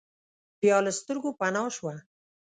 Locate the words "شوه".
1.75-1.95